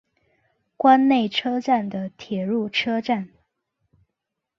[0.77, 3.29] 关内车站的铁路车站。